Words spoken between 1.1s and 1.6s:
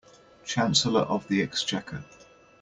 the